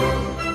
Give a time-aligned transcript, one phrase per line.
[0.00, 0.50] Música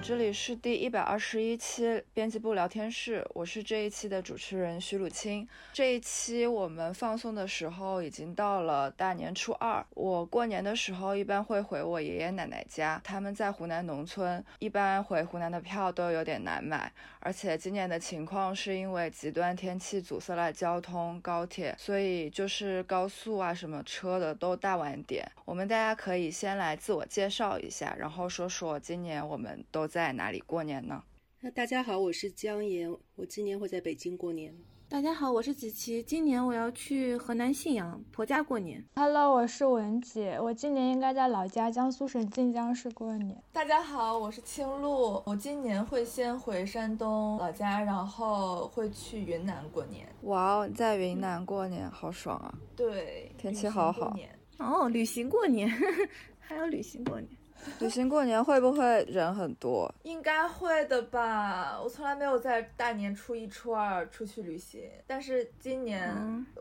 [0.00, 5.48] 这里是第一百二十一期编辑部聊天室，我是这一期的主持人徐鲁清。
[5.72, 9.84] 这一期我们放送的时候已经到了大年初二。
[9.94, 16.92] 我过年的时候一般会回我爷爷奶奶家，他们在湖南农村，一般回湖南的票都有点难买。
[17.20, 25.26] 而且今年的情况是因为极端天气阻塞了交通，高铁，所以就是高速啊什么车的都大晚点。
[25.44, 31.02] 我们大家可以先来自我介绍一下，然后说说今年我们都在哪里过年呢？
[31.40, 34.54] 那大家好，我是姜岩，我今年会在北京过年。
[34.88, 38.84] 大家好，我是子琪，今年我要去河南信阳婆家过年。
[38.94, 43.36] Hello，我是文姐，我今年应该在老家江苏省晋江市过年。
[43.52, 50.06] 大家好，我是青露，我今年会先回山东老家，然后会去云南过年。
[50.22, 52.54] 哇哦，在云南过年好爽啊！
[52.76, 54.16] 对，天气好好。
[54.58, 55.68] 哦，旅行过年，
[56.38, 57.28] 还要旅行过年。
[57.80, 59.92] 旅行过年会不会人很多？
[60.02, 61.78] 应该会的吧。
[61.82, 66.10] 我从来没有在大年初一、初二出去旅行，但是今年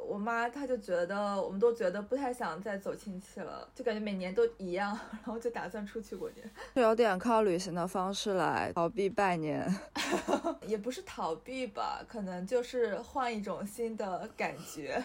[0.08, 9.68] 我妈她就觉得，我们都觉得不太想再走亲戚了，就感觉每年都一样，然后就打算出去过年，有点靠旅行的方式来逃避拜年，
[10.68, 15.04] 也不是逃避吧，可能就是换一种新的感觉。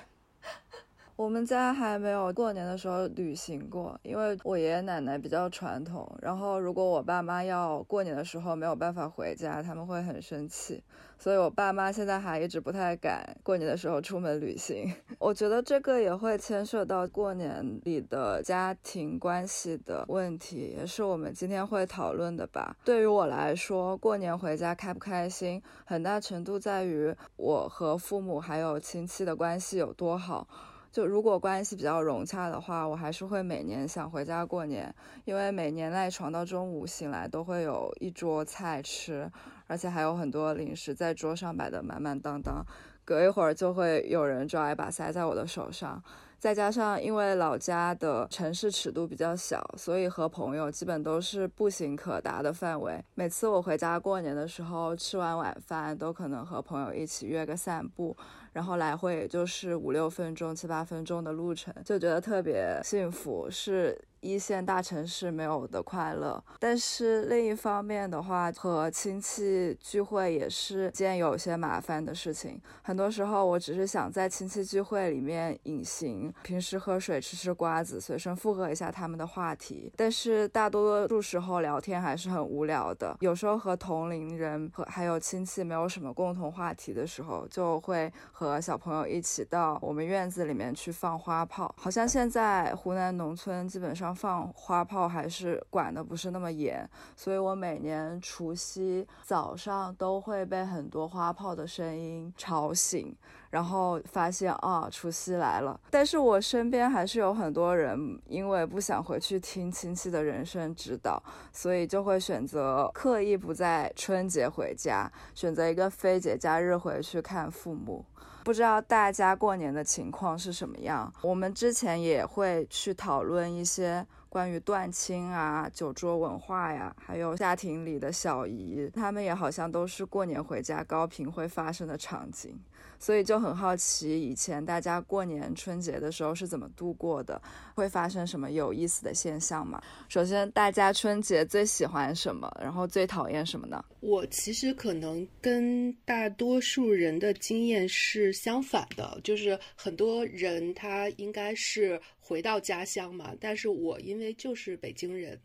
[1.21, 6.11] 我们家还没有过年的时候旅行过，因为我爷爷奶奶比较传统。
[6.23, 10.83] 然后如果我爸妈要过年的时候没有办法回家，他们会很生气。
[11.19, 14.91] 所以我爸妈现在还一直不太敢过年的时候出门旅行。
[15.21, 22.75] 我觉得这个也会牵涉到过年里的家庭关系的问题，也是我们今天会讨论的吧。
[22.83, 30.49] 对于我来说，过年回家开不开心，很大程度在于我和父母还有亲戚的关系有多好。
[30.93, 34.93] 就如果关系比较融洽的话，我还是会每年想回家过年，
[35.25, 39.31] 因为每年赖床到中午醒来都会有一桌菜吃，
[39.67, 42.65] 而且还有很多零食在桌上摆得满满当当，
[43.05, 46.03] 隔一会儿就会有人抓一把塞在我的手上。
[46.41, 53.05] 再加上因为老家的城市尺度比较小，所以和朋友基本都是步行可达的范围。
[53.15, 58.17] 每次我回家过年的时候，吃完晚饭都可能和朋友一起约个散步。
[58.53, 63.99] 然后来回也就是五六分钟、七八分钟的路程，就觉得特别幸福，是。
[64.21, 72.61] 一线大城市没有的快乐，但是另一方面的话，和亲戚聚会也是件有些麻烦的事情。
[72.83, 79.91] 很多时候，我只是想在亲戚聚会里面隐形，平时喝水、吃吃瓜子，随身附和一下他们的话题。
[79.97, 83.17] 但是大多数时候聊天还是很无聊的。
[83.21, 91.75] 有时候和同龄人和还有亲戚没有什么共同话题的时候，就会和小朋友一起到我们院子里面去放花炮。
[91.79, 94.10] 好像现在湖南农村基本上。
[94.15, 103.15] 放花炮还是管的不是那么严，所以我每年除夕早上都会被很多花炮的声音吵醒，
[103.51, 105.79] 然后发现啊除夕来了。
[105.91, 111.23] 但是我身边还是有很多人因为不想回去听亲戚的人生指导，
[111.53, 118.05] 所以就会选择刻意不在春节回家，选择一个非节假日回去看父母。
[118.45, 121.13] 不知道大家过年的情况是什么样？
[121.23, 132.59] 我们之前也会去讨论一些关于断亲啊、酒桌文化呀，还有家庭里的小姨，他们也好像都是过年回家高频会发生的场景。
[132.99, 137.41] 所以就很好奇，以前大家过年春节的时候是怎么度过的？
[137.81, 139.83] 会发生什么有意思的现象吗？
[140.11, 142.51] 首先，大家春节最喜欢什么？
[142.61, 143.83] 然后最讨厌什么呢？
[144.01, 151.99] 我其实可能跟大多数人的经验是相反的，就是很多人他应该是。
[152.23, 155.37] 回到家乡嘛，但是我因为就是北京人，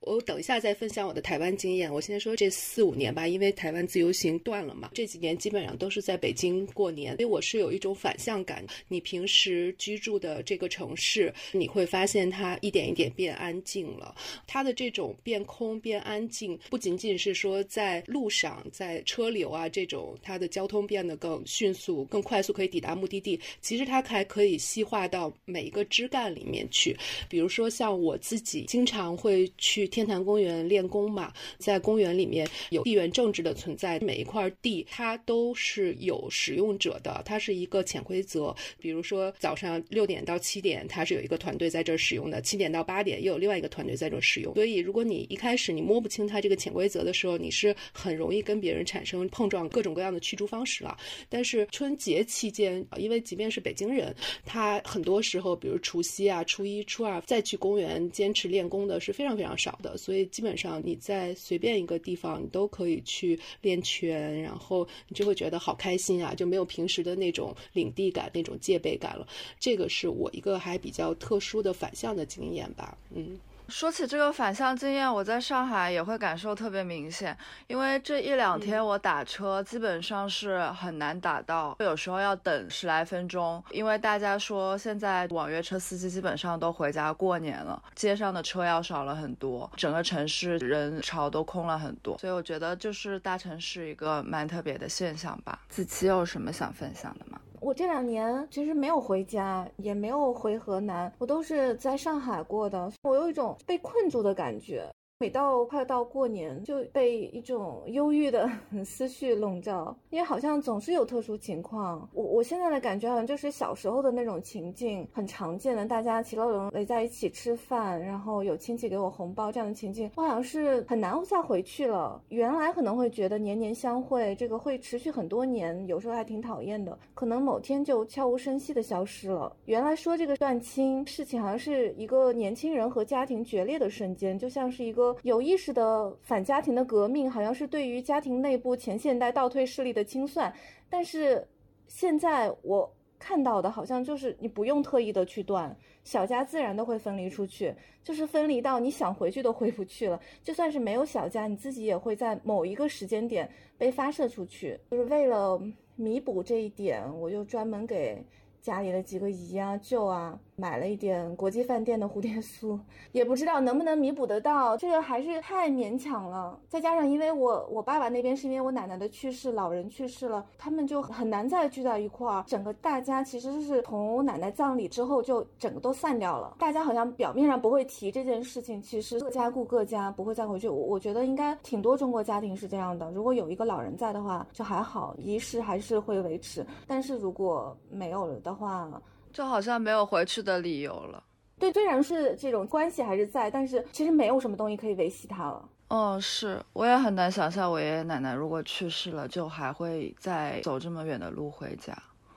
[0.00, 1.90] 我等一下再分享我的台湾经验。
[1.90, 8.62] 我先说这四五年吧，因为台湾自由行断了嘛，这几年基本上都是在北京过年，所以我是有一种反向感。
[8.86, 14.14] 你平时居住的这个城市，你会发现它一点一点变安静了。
[14.46, 23.40] 它的这种变空变安静，不仅仅是说在路上，在车流啊这种，它的交通变得更迅速、更快速，可以抵达目的地。
[23.60, 26.26] 其实它还可以细化到每一个枝干。
[26.36, 26.96] 里面去。
[27.28, 38.54] 比如说像我自己经常会去天坛公园练功嘛，在公园里面有地缘政治的存在，每一块地它都是有使用者的，它是一个潜规则。
[38.78, 44.54] 比如说早上六点到七点，它是有一个团队在这儿使用的；七点到八点又有另外一个团队在这儿使用。
[44.54, 50.96] 所以如果你一开始你摸不清它这个潜规则的时候，你是很容易跟别人产生碰撞，各种各样的驱逐方式了。
[51.28, 54.14] 但是春节期间，因为即便是北京人，
[54.44, 59.96] 他很多时候，比如除夕啊、初一、初二再去公园坚持练功的是非常非常少的。
[59.96, 69.26] 所以基本上你在随便一个地方，你都可以去练拳，然后你就会觉得好开心啊，就没有平时的那种领地感、那种戒备感了。
[69.58, 73.38] 这个是我一个还比较特殊的反向的经验吧，嗯。
[73.68, 95.58] 说起这个反向经验，我在上海也会感受特别明显，因为这一两天我打车基本上是很难打到，有时候要等十来分钟，因为大家说现在网约车司机基本上都回家过年了，街上的车要少了很多，整个城市人潮都空了很多，所以我觉得就是大城市一个蛮特别的现象吧。
[95.68, 97.40] 子琪有什么想分享的吗？
[97.60, 102.92] 我这两年其实没有回家，也没有回河南，我都是在上海过的。
[103.02, 104.88] 我有一种被困住的感觉。
[105.18, 108.50] 每到快到过年，就被一种忧郁的
[108.84, 112.06] 思绪笼罩，因为好像总是有特殊情况。
[112.12, 122.22] 我我现在的感觉好像就是小时候的那种情境，很常见的，大家其乐融融围在一起吃饭，然后有亲戚给我红包这样的情境，我好像是很难再回去了。
[122.28, 129.50] 原来可能会觉得年年相会，这个会持续很多年，有时候还挺讨厌的，可能某天就悄无声息的消失了。
[129.64, 135.05] 原来说这个断亲事情，好像是一个年轻人和家庭决裂的瞬间，就像是一个。
[135.22, 140.52] 有意识的反家庭的革命，好像是对于家庭内部前现代倒退势力的清算。
[140.88, 141.46] 但是
[141.88, 145.74] 现在我看到的，好像就是你不用特意的去断，
[146.04, 147.74] 小家自然都会分离出去，
[148.04, 150.20] 就是分离到你想回去都回不去了。
[150.42, 154.78] 就算是没有小家，你自己也会在某一个时间点被发射出去。
[154.90, 155.60] 就是为了
[155.96, 158.22] 弥补这一点，我就专门给
[158.60, 160.38] 家里的几个姨啊、舅啊。
[160.56, 162.78] 买了一点国际饭店的蝴蝶酥，
[163.12, 166.58] 也不知道能不能弥补得到，这个还是太勉强了。
[166.66, 172.42] 再加上因为我我爸爸那边是因为我奶奶的去世，老人去世了，他们就很难再聚到一块儿。
[172.46, 176.56] 整个大家其实是从奶奶葬礼之后就整个都散掉了。
[176.58, 180.68] 大家好像表面上不会提这件事情，其实各家顾各家，不会再回去。
[180.70, 183.10] 我我觉得应该挺多中国家庭是这样的。
[183.10, 186.66] 如果有一个老人在的话，就还好，仪式还是会维持。
[186.86, 188.90] 但是如果没有了的话，
[189.36, 191.22] 就好像没有回去的理由了。
[191.58, 195.68] 对，虽然是这种关系还是在，但是其实没有什么东西可以维系它了。
[195.88, 201.94] 嗯，是，我也很难想象我爷爷奶奶如果去世了，就还会再走这么远的路回家。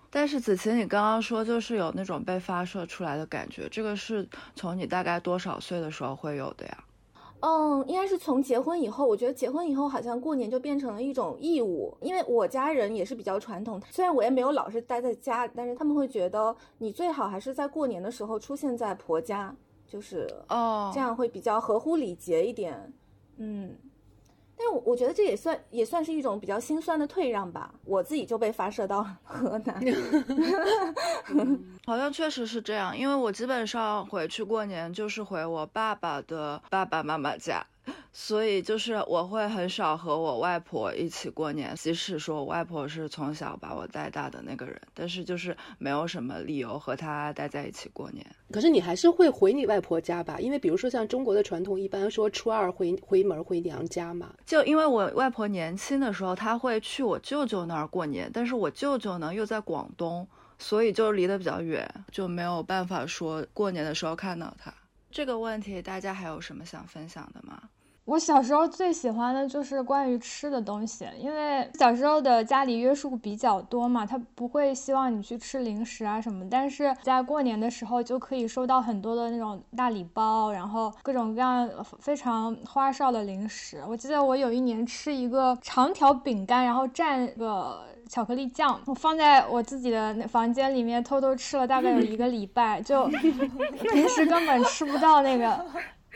[0.10, 6.84] 但是子晴，你刚刚说就是有那种被发射出来的感觉，这个是从你大概多少岁的时候会有的呀？
[7.42, 19.56] 嗯，应该是从结婚以后，我觉得结婚以后好像过年就变成了一种义务，因为我家人也是比较传统，虽然我也没有老是待在家，但是他们会觉得你最好还是在过年的时候出现在婆家，
[19.88, 22.94] 就是哦，这样会比较合乎礼节一点，
[23.38, 23.76] 嗯。
[24.60, 27.74] 但是我觉得这也算也算是一种比较心酸的退让吧。
[27.86, 29.82] 我自己就被发射到河南，
[31.88, 32.96] 好像确实是这样。
[32.96, 37.66] 因为我基本上回去过年就是回我爸爸的爸爸妈妈家。
[38.12, 48.26] 所以就是我会很少和我外婆一起过年，即使说我外婆是从小把我带大的那个人，但是就是没有什么理由和她待在一起过年。
[48.52, 50.40] 可是你还是会回你外婆家吧？
[50.40, 54.34] 因为比如说像中国的传统，一般说初二回回门回娘家嘛。
[54.46, 60.28] 就因为我外婆年轻的时候，她会去我舅舅那儿过年，但是我舅舅呢又在广东，
[60.58, 64.74] 所以就离得比较远，就没有办法说过年的时候看到她。
[65.12, 67.70] 这个问题大家还有什么想分享的吗？
[68.10, 76.44] 我小时候最喜欢的就是关于吃的东西，因为小时候的家里约束比较多嘛，他不会希望你去吃零食啊什么。
[76.50, 83.84] 但是在过年的时候就可以收到很多的那种大礼包，然后各种各样非常花哨的零食。
[83.88, 93.06] 我记得我有一年吃一个长条饼干，然后蘸个巧克力酱，我放在我自己的那房间里面偷偷吃了大概有一个礼拜，就
[93.80, 95.64] 平时根本吃不到那个。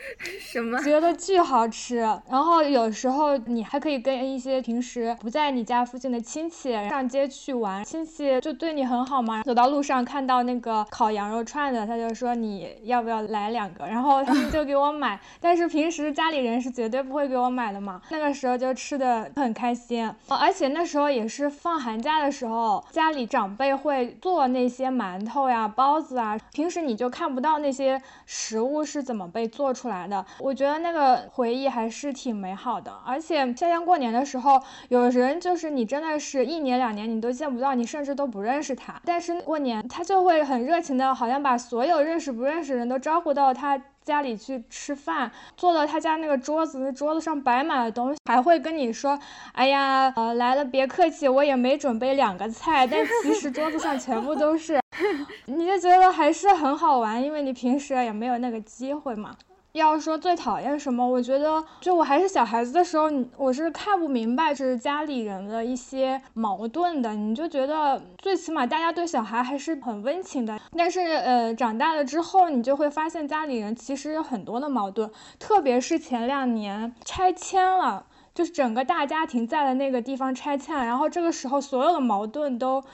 [0.40, 0.82] 什么？
[0.82, 1.96] 觉得巨好吃。
[1.96, 9.42] 然后有时候你还可以跟一些平时不在你家附近的亲戚上街去玩，亲戚就对你很好嘛。
[9.42, 15.18] 走到路上看到那个烤羊肉串的，他就说你要不要来两个，然后他们就给我买。
[15.40, 18.00] 但是平时家里人是绝对不会给我买的嘛。
[18.10, 30.24] 那个时候就吃的很开心，而且那时候也是放寒假的时候，家里长辈会做那些馒头呀、包子啊，平时你就看不到那些食物是怎么被做出来来的。
[30.40, 32.92] 我觉得那个回忆还是挺美好的。
[33.06, 43.80] 而且夏天过年的时候，有人就是你真的是一年两年你都见不到，你甚至都不认识他，但是过年他就会很热情的，好像把所有认识不认识的人都招呼到他。
[44.04, 49.18] 家里去吃饭，坐到他家那个桌子，那桌子上摆满了东西，还会跟你说
[49.54, 54.78] ：“哎呀，呃，来了别客气，我也没准备两个菜。”但其实桌子上全部都是，
[55.46, 59.34] 你就觉得还是很好玩，因为你平时也没有那个机会嘛。
[59.74, 67.12] 要说最讨厌什么，我觉得就我还是小孩子的时候，我是看不明白就是家里人的一些矛盾的。
[67.12, 82.84] 你就觉得最起码大家对小孩还是很温情的，但是呃长大了之后，你就会发现家里人其实有很多的矛盾，特别是前两年拆迁了，就是整个大家庭在的那个地方拆迁，然后这个时候所有的矛盾都。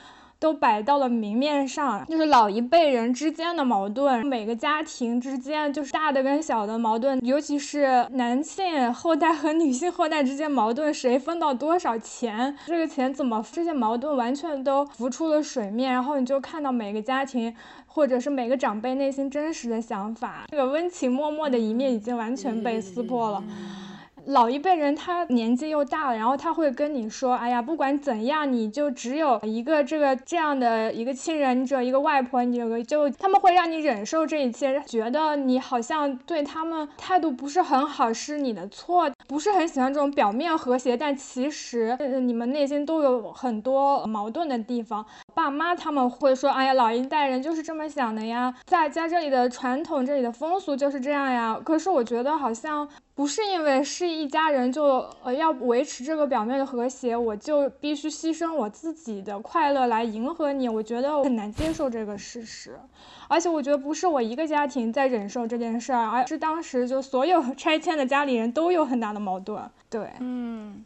[0.40, 17.54] 都摆到了明面上，就是老一辈人之间的矛盾，每个家庭之间就是大的跟小的矛盾，尤其是男性后代和女性后代之间矛盾，谁分到多少钱，这个钱怎么，这些矛盾完全都浮出了水面，然后你就看到每个家庭
[17.86, 23.44] 或者是每个长辈内心真实的想法，这个温情脉脉的一面已经完全被撕破了。
[24.26, 45.04] 老一辈人他年纪又大了，然后他会跟你说：“哎呀，不管怎样，你就只有一个这个这样的一个亲人，你只有一个外婆，你有个就他们会让你忍受这一切，觉得你好像对他们态度不是很好，是你的错，不是很喜欢这种表面和谐，但其实你们内心都有很多矛盾的地方。
[45.40, 51.58] 爸妈他们会说：哎呀，老一代人就是这么想的呀，在家这里的传统，这里的风俗就是这样呀。
[51.64, 52.86] 可是我觉得好像。”
[53.20, 60.70] 不是因为是一家人就呃要维持这个表面的和谐，我就必须牺牲我自己的快乐来迎合你。
[60.70, 62.80] 我觉得很难接受这个事实，
[63.28, 69.62] 而且我觉得不是我一个家庭在忍受这件事儿，而是当时就所有 拆迁的家里人都有很大的矛盾。
[69.90, 70.82] 对，嗯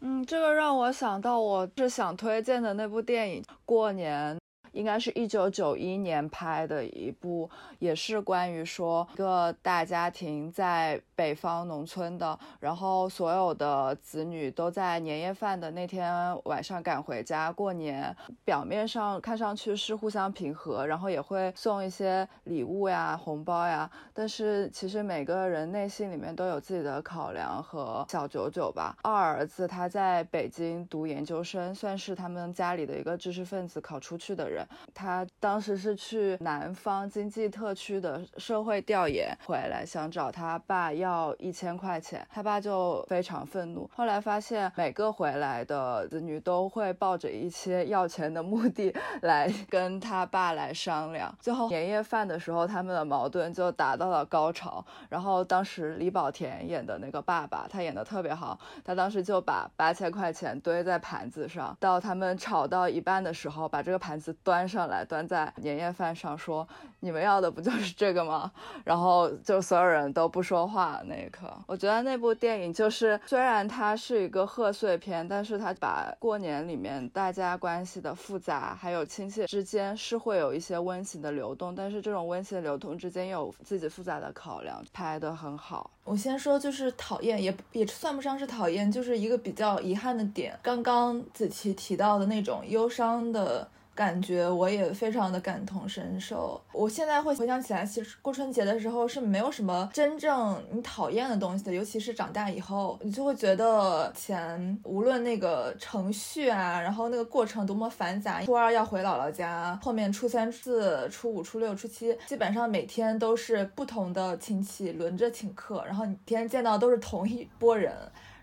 [0.00, 4.36] 嗯，这个让我想到我是想推荐的那部电影《过年》。
[4.76, 18.14] 应该是一九九一年拍的一部，也是关于说一个大家庭在北方农村的，然后所有的子女都在年夜饭的那天晚上赶回家过年。
[18.44, 28.94] 表面上看上去是互相平和，然后也会送一些礼物呀、红包呀，但是其实每个人内心里面都有自己的考量和小九九吧。
[29.02, 34.65] 二儿子他在北京读研究生，算是他们家里的一个知识分子考出去的人。
[34.94, 43.88] 他当时是去南方经济特区的社会调研回来，想找他爸要一千块钱，他爸就非常愤怒。
[43.94, 54.84] 后来发现每个回来的子女都会抱着一些要钱的目的来跟他爸来商量，最后年夜饭的时候，他们的矛盾就达到了高潮。
[55.08, 64.55] 然后当时李保田演的那个爸爸，他演的特别好，他当时就把八千块钱堆在盘子上，到他们吵到一半的时候，把这个盘子端。
[64.56, 66.66] 端上来，端在年夜饭上，说
[67.00, 68.50] ：“你们要的不就是这个吗？”
[68.84, 70.98] 然后就所有人都不说话。
[71.04, 85.90] 那一刻，我觉得那部电影就是，虽然它是一个贺岁片，但是它把过年里面大家关系的复杂，还有亲戚之间是会有一些温情的流动，但是这种温情的流动之间有自己复杂的考量，拍得很好。
[86.04, 90.58] 我先说，就是讨厌，也也算不上是讨厌，就是一个比较遗憾的点。
[90.62, 93.68] 刚刚子琪提到的那种忧伤的。
[93.96, 96.60] 感觉我也非常的感同身受。
[96.72, 108.42] 我现在会回想起来，其实过春节的时候是没有什么真正你讨厌的东西的，尤其是长大以后，你就会觉得前无论那个程序啊，然后那个过程多么繁杂。
[108.42, 117.92] 初二要回姥姥家，后面初三、四、初五、初六、初七，基本上每天都是不同的亲戚轮着请客，然后你天天见到都是同一波人。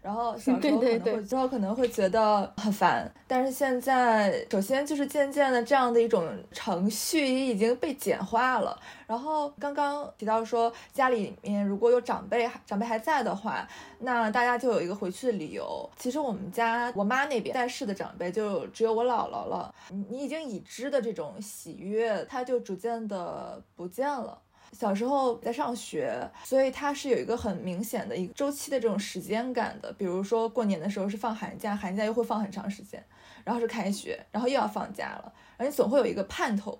[0.04, 8.78] 然后 小时候可能会之后可能会觉得很烦，但是现在首先就是渐渐的这样的一种程序也已经被简化了。
[9.08, 13.66] 然后刚刚提到说家里面如果有长辈长辈还在的话，
[14.00, 15.90] 那大家就有一个回去的理由。
[15.96, 19.74] 其实我们家我妈那边在世的长辈就只有我姥姥了，
[20.10, 24.38] 你已经已知的这种喜悦，它就逐渐的不见了。
[24.74, 29.94] 小时候在上学，所以它是有一个很明显的一个周期的这种时间感的。
[29.94, 33.02] 比如说过年的时候是放寒假，寒假又会放很长时间，
[33.44, 36.80] 然后是开学，然后又要放假了，而且总会有一个盼头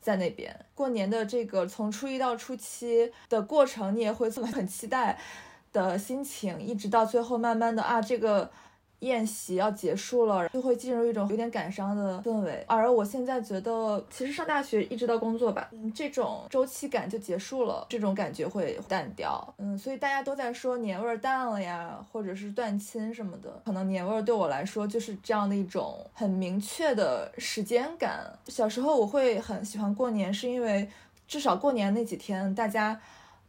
[0.00, 0.58] 在那边。
[0.74, 5.18] 过年的这个从初一到初七的过程，你也会这么很期待
[5.72, 8.50] 的心情，一直到最后慢慢的啊这个。
[9.00, 12.64] 宴席要结束了，就会进入一种有点感伤的氛围。
[12.66, 19.54] 而我现在觉得，其实上大学一直到工作吧，嗯，这种周期感就结束了，这种感觉会淡掉。
[19.58, 23.60] 嗯，所以大家都在说年味儿淡了呀，或者是断亲什么的。
[23.64, 28.32] 可能年味儿对我来说就是这样的一种很明确的时间感。
[28.48, 30.88] 小时候我会很喜欢过年，是因为
[31.28, 32.98] 至少过年那几天，大家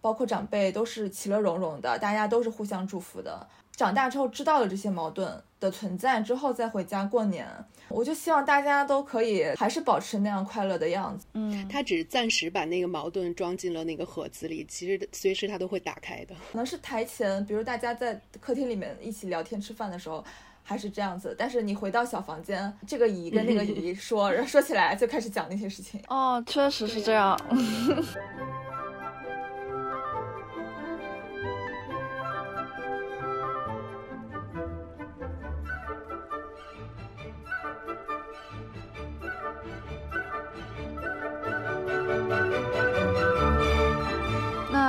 [0.02, 3.48] 包括长辈都是其乐融融的，大家都是互相祝福的。
[3.78, 7.48] 长大之后知道了这些矛盾的存在之后再回家过年，
[7.90, 11.28] 我就希望大家都可以还是保持那样快乐的样子。
[11.34, 16.34] 嗯，他只是暂时把那个矛盾装进了那个盒子里，其实随时他都会打开的。
[16.52, 20.26] 可能是台前，比如大家在客厅里面一起聊天吃饭的时候
[20.64, 26.02] 还是这样子，但是你回到小房间，这个姨跟那个 姨说，说起来就开始讲那些事情。
[26.08, 27.40] 哦，确实是这样。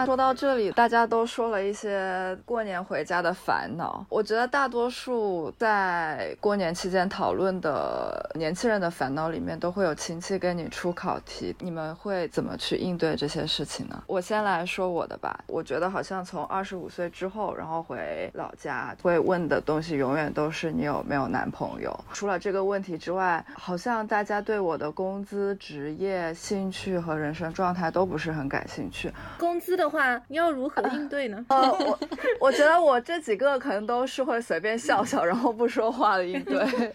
[0.09, 4.07] 说到这里，大家都说了一些过年回家的烦恼。
[4.09, 11.55] 我觉得大多数在过年期间讨论的年轻人的烦恼里面，都会有亲戚跟你出考题。
[11.59, 14.03] 你们会怎么去应对这些事情呢？
[14.07, 15.45] 我先来说我的吧。
[15.47, 21.95] 我觉得好像从二十五岁之后，然后回老家会问的东西，永远都是你有没有男朋友。
[22.15, 29.12] 除了这个问题之外，好像大家对我的工资、职业、兴趣和人生状态都不是很感兴趣。
[29.38, 29.98] 工资的话。
[30.28, 31.45] 你要如何应对呢？
[31.49, 31.99] 呃，我
[32.40, 36.59] 我觉得我这几个可能都是会随便笑笑，然后不说话的应对。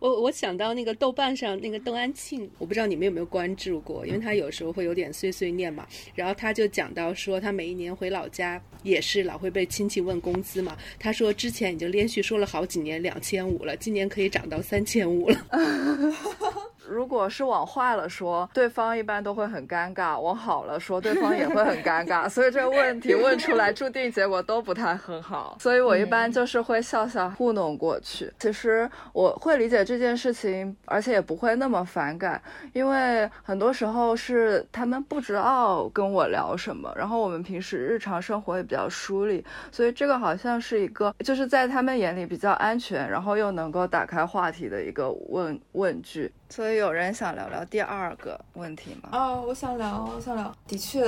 [0.00, 5.86] 我我想到那个豆瓣上那个邓安庆，我不知道你们有没有关注过，因为他有时候会有点碎碎念嘛。
[6.14, 10.76] 然后他就讲到说，他每一年回老家也是老会被亲戚问工资嘛。
[10.98, 15.36] 他说之前已经连续说了好几年两千五了，今年可以涨到三千五了。
[16.90, 22.28] 如果是往坏了说，对方一般都会很尴尬；往好了说，对方也会很尴尬。
[22.28, 25.56] 所以这个问题问出来，注定结果都不太很好。
[25.60, 28.32] 所以我一般就是会笑笑糊弄过去。
[28.40, 32.42] 其实我会理解这件事情，而且也不会那么反感，
[32.72, 46.32] 因为很多时候是他们不知道跟我聊什么，然后我们平时日常生活也比较疏离，所以这个好像是一个就是在他们眼里比较安全，然后又能够打开话题的一个问问句。
[46.50, 49.08] 所以有人想聊聊第二个问题吗？
[49.12, 50.52] 哦，我想聊，我想聊。
[50.66, 51.00] 的确，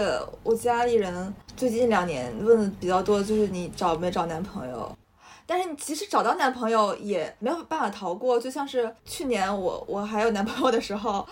[0.45, 4.97] 我家里人最近两年问的比较多，就是你找没找男朋友。
[5.45, 11.29] 但是你其实找到男朋友也没有办法逃过，就像是去年我我还有男朋友的时候，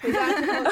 [0.00, 0.70] 回家之后，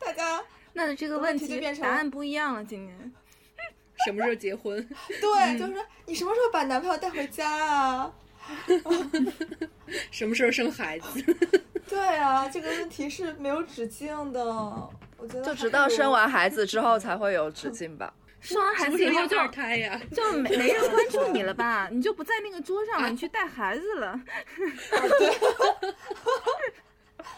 [0.00, 0.42] 大家
[0.74, 2.64] 那这个问题就变成答案不一样了。
[2.64, 3.12] 今年
[4.04, 4.76] 什么时候结婚？
[5.20, 5.74] 对，就是
[6.06, 8.12] 你什么时候把男朋友带回家啊？
[10.10, 11.22] 什么时候生孩子？
[11.88, 14.42] 对啊，这个问题是没有止境的。
[15.18, 18.12] 我觉得就直到生完孩子之后才会有止境吧。
[18.40, 21.88] 生完孩子以后就二胎呀，就没没人关注你了吧？
[21.90, 24.20] 你就不在那个桌上了，你去带孩子了。
[24.56, 25.34] 对，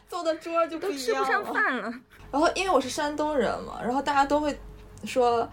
[0.09, 1.92] 坐的桌就都吃不上饭了。
[2.31, 4.59] 然后因为我是山东人嘛，然后大家都会
[5.05, 5.49] 说。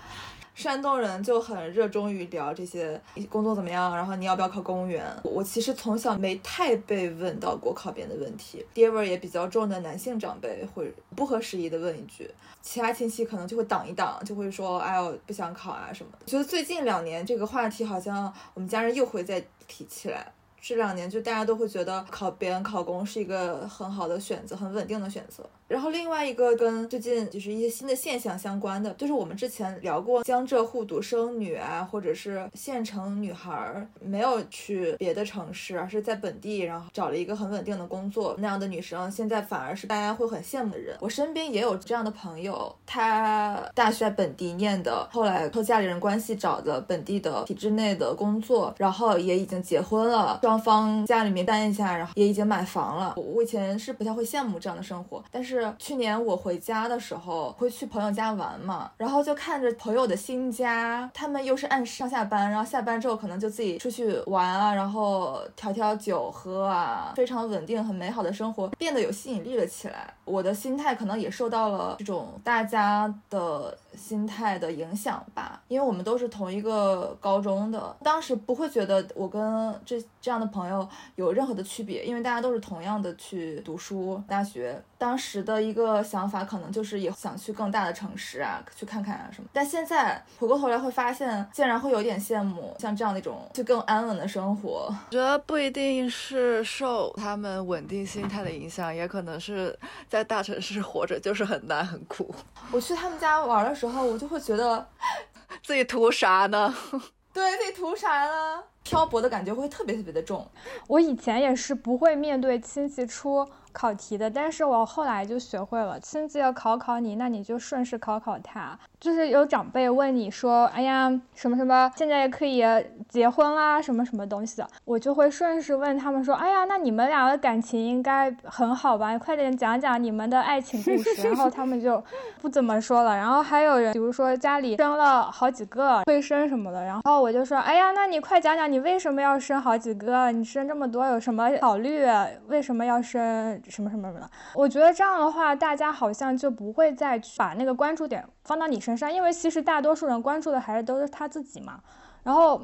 [0.55, 5.05] 山东人就很热衷于聊这些工作怎么样，然后你要不要考公务员？
[5.21, 16.25] 我其实从小没太被问到过考编的问题，爹味儿也比较重的男性长辈会不合时宜的问一句，其他亲戚可能就会挡一挡，就会说哎呦不想考啊什么的。
[16.25, 20.31] 觉得最近两年这个话题好像我们家人又会再提起来。
[20.67, 25.47] 这两年就大家都会觉得考编考公是一个很好的选择，很稳定的选择。
[25.67, 40.95] 然后另外一个跟最近就是一些新的现象相关的，就是我们之前聊过江浙沪独生女啊，或者是县城女孩儿没有去别的城市，而是在本地，然后找了一个很稳定的工作那样的女生，现在反而是大家会很羡慕的人。
[41.01, 50.39] 我身边也有这样的朋友，她大学本地念的，后来靠家里人关系找的本地的体制内的工作，然后也已经结婚了。
[50.43, 53.15] 双方家里面担一下，然后也已经买房了。
[53.17, 70.13] 我以前是不太会羡慕这样的生活，但是是去年我回家的时候会去朋友家玩嘛，然后就看着朋友的新家，他们又是按上下班，然后下班之后可能就自己出去玩啊，然后调调酒喝啊，非常稳定、很美好的生活变得有吸引力了起来。
[70.25, 84.81] 我的心态可能也受到了这种大家的心态的影响吧，因为我们都是同一个高中的，当时不会觉得我跟这这样的朋友有任何的区别，因为大家都是同样的去读书大学。
[84.97, 89.49] 当时的一个想法可能就是也想去更大的城市啊，去看看啊什么。
[89.51, 94.87] 但现在回过头来会发现，竟然会有点羡慕像这样的一种就更安稳的生活。
[94.89, 99.77] 我觉得不一定是受他们稳定心态的影响，也可能是
[100.07, 102.33] 在大城市活着就是很难很苦。
[102.71, 104.87] 我去他们家玩的时候，我就会觉得
[105.63, 106.73] 自己图啥呢？
[107.33, 108.63] 对自己图啥呢？
[108.83, 110.47] 漂泊的感觉会特别特别的重。
[110.87, 113.47] 我以前也是不会面对亲戚出。
[113.75, 118.79] 考题的，但是我后来就学会了，亲戚要考考你，那你就顺势考考他。
[118.97, 122.63] 就是有长辈问你说，哎呀，什么什么，现在也可以
[123.09, 129.15] 结婚啦，什么什么东西的，我就会顺势问他们说，哎呀，那你们俩的感情应该很好吧？
[129.19, 131.27] 快点讲讲你们的爱情故事。
[131.27, 132.01] 然后他们就
[132.41, 133.15] 不怎么说了。
[133.15, 140.31] 然后还有人，比如说家里生了好几个，会生什么的，然后我就说，哎呀，那你快讲讲你为什么要生好几个？
[140.31, 142.05] 你生这么多有什么考虑？
[142.47, 143.61] 为什么要生？
[143.69, 144.29] 什么什么什么的？
[144.53, 151.79] 我觉得这样的话，大家好像就不会再去把那个关注点放到你身上，因为其实大多数人关注的还是都是他自己嘛。
[152.23, 152.61] 然后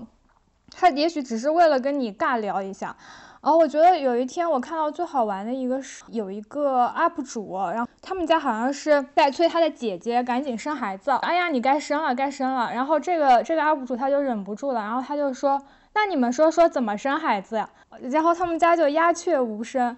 [0.71, 2.95] 他也许只是为了跟你尬聊一下。
[3.41, 11.09] 然后我觉得有一天我看到最好玩的一个是有一个 UP 主，然后他们家好像是在催他的姐姐赶紧生孩子。
[11.23, 12.71] 哎呀，你该生了，该生了。
[12.71, 15.59] 然后这个这个 UP 主他就忍不住了，然后他就说
[15.95, 17.67] ：“那你们说说怎么生孩子呀？”
[18.11, 19.97] 然后他们家就鸦雀无声。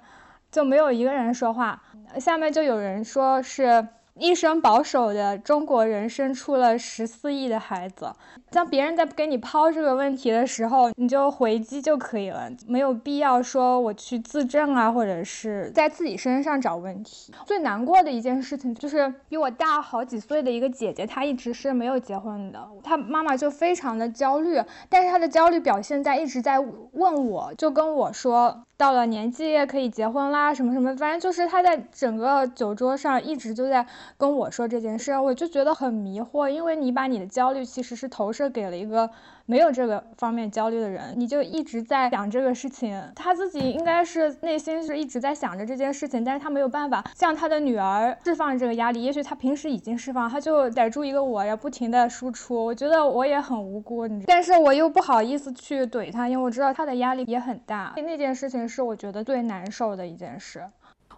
[0.53, 1.83] 就没有一个人说话，
[2.17, 3.85] 下面就有人说是。
[4.19, 8.13] 一生保守的中国人生出了十四亿的孩子。
[8.53, 17.33] 像别人在给你抛这个问题的时候，你就回击就可以了，没有必要说我去自证啊，或者是在自己身上找问题。
[17.45, 33.85] 最难过的一件事情就是比我大好几岁的一个姐姐，她一直是没有结婚的，她妈妈就非常的焦虑，但是她的焦虑表现在一直在问我，就跟我说到了年纪也可以结婚啦，什么什么，反正就是她在整个酒桌上一直就在。
[34.17, 39.09] 跟我说这件事，我就觉得很迷惑，因为你把你的焦虑其实是投射给了一个
[39.45, 43.01] 没有这个方面焦虑的人，你就一直在想这个事情。
[43.15, 49.03] 他自己应该是内心是一直在想着这件事情，但是他没有办法向他的女儿释放这个压力。
[49.03, 52.65] 也许他平时已经释放，他就逮住一个我，要不停的输出。
[52.65, 57.93] 我觉得我也很无辜，但是我又不好意思去怼他，因为我知道他的压力也很大。
[57.97, 60.63] 那件事情是我觉得最难受的一件事。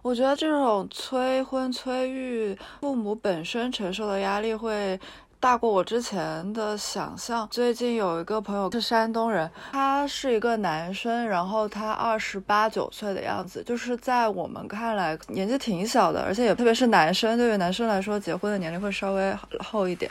[0.02, 4.98] 我觉得这种催婚催育，父母本身承受的压力会
[5.38, 7.46] 大过我之前的想象。
[7.50, 20.10] 最近有一个朋友是山东人，他是一个男生，然后他二十八九岁的样子，就是在我们看来年纪挺小的，而且也特别是男生，对于男生来说，结婚的年龄会稍微后一点。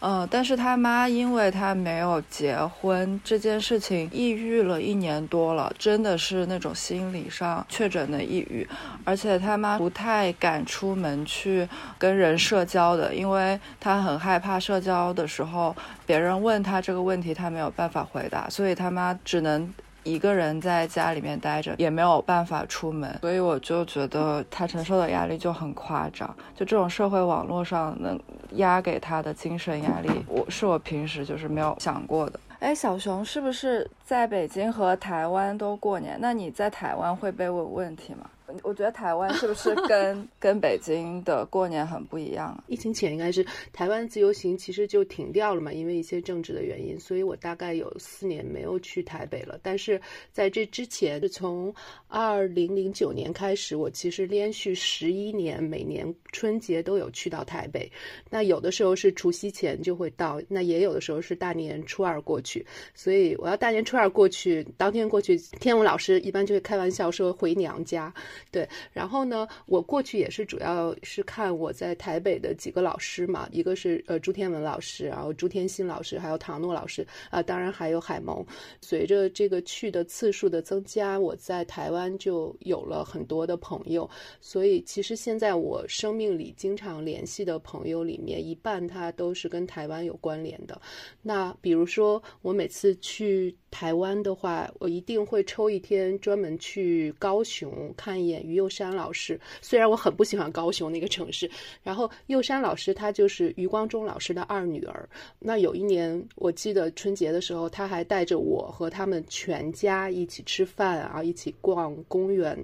[0.00, 8.68] 嗯，但是他妈因为他没有结婚这件事情，抑郁了一年多了，真的是那种心理上确诊的抑郁，
[9.04, 19.72] 而且他妈不太敢出门去跟人社交的，因为他很害怕社交的时候别人问他这个问题，他没有办法回答，所以他妈只能。
[20.06, 26.32] 一个人在家里面待着，也没有办法出门，所以我就觉得他承受的压力就很夸张。
[26.54, 28.16] 就这种社会网络上能
[28.52, 32.38] 压给他的精神压力，我是我平时就是没有想过的。
[32.60, 36.16] 哎，小熊是不是在北京和台湾都过年？
[36.20, 38.30] 那你在台湾会被问问题吗？
[38.62, 42.64] 我觉得台湾是不是跟 跟北京的过年很不一样啊？
[42.68, 49.58] 疫情前应该是台湾自由行其实就停掉了嘛，因为一些政治的原因，所以我大概有四年没有去台北了。
[49.62, 50.00] 但是
[50.32, 51.74] 在这之前，是从
[52.08, 57.90] 二零零九年开始，我其实连续十一年每年春节都有去到台北。
[58.30, 62.64] 那有的时候是除夕前就会到，那也有的时候是大年初二过去。
[62.94, 68.12] 所以我要大年初二过去，当天过去，天文老师一般就会开玩笑说回娘家。
[68.50, 78.44] 对，然后呢，我过去也是主要是看我在台北的几个老师嘛，一个是呃朱天文老师，然后朱天心老师，还有唐诺老师啊，当然还有海萌。
[78.80, 84.08] 随着这个去的次数的增加，我在台湾就有了很多的朋友，
[84.40, 90.80] 所以其实现在我生命里经常联系的朋友里面，一半他都是跟台湾有关联的。
[91.22, 98.25] 那比如说我每次去台湾的话，我一定会抽一天专门去高雄看。
[98.26, 99.38] 演于右山老师。
[99.60, 101.50] 虽然我很不喜欢高雄那个城市，
[101.82, 105.08] 然后右山老师他就是余光中老师的二女儿。
[105.38, 112.56] 那有一年我记得春节的时候，他还带着我和他们全家一起吃饭啊，一起逛公园。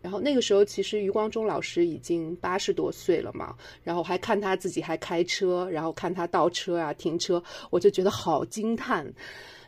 [0.00, 9.12] 然后那个时候其实余光中老师已经八十多岁了嘛，然后还看他自己还开车，然后看他倒车啊停车，我就觉得好惊叹。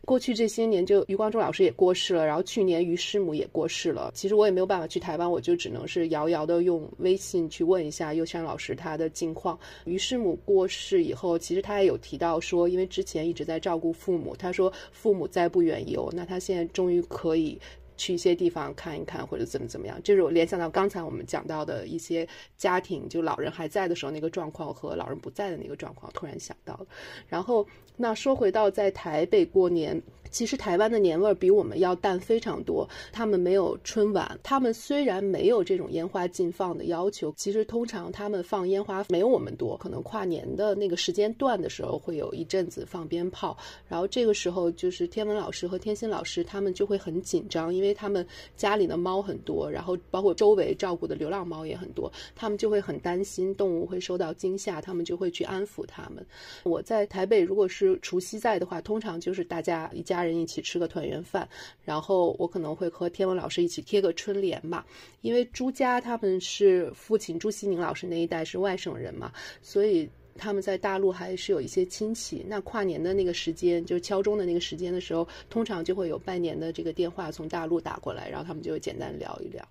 [0.04, 4.10] 过去这些年，就余光中老师也过世了，然后去年于师母也过世了。
[4.14, 9.58] 其实我也没有办法去台湾，我就只能是遥遥的用微信去问一下佑山老师他的近况。
[9.84, 17.58] 于师母过世以后，其实他也有提到说，因为之前一直在照顾父母，他说父母在不远游，那他现在终于可以。
[17.96, 26.86] 去一些地方看一看，或者怎么怎么样，就是我联想到刚才我们讲到的一些家庭，就老人还在的时候那个状况和老人不在的那个状况，突然想到了。
[27.28, 27.66] 然后，
[28.02, 30.00] 那说回到在台北过年。
[30.30, 32.88] 其实台湾的年味儿比我们要淡非常多。
[33.10, 39.76] 他们没有春晚，他们虽然没有这种烟花禁放的要求，其实通常他们放烟花没有我们多。
[39.76, 43.58] 可能跨年的那个时间段的时候，会有一阵子放鞭炮。
[43.88, 48.24] 然后这个时候，就是天文老师和天心老师他们就会很紧张，因为他们
[48.56, 56.24] 家里的猫很多，然后包括周围照顾的流浪猫也很多，他们就会很担心动物会受到惊吓，他们就会去安抚他们。
[56.62, 60.20] 我在台北，如果是除夕在的话，通常就是大家一家。
[60.20, 61.48] 人一起吃个团圆饭，
[61.82, 64.84] 然后我可能会和天文老师一起贴个春联嘛。
[65.22, 70.06] 因为朱家他们是父亲朱西宁老师那一代是外省人嘛，所以
[70.40, 72.42] 他们在大陆还是有一些亲戚。
[72.48, 79.62] 那跨年的那个时间，就是敲钟的那个时间的时候，通常就会有拜年的这个电话从大陆打过来，然后他们就会简单聊一聊。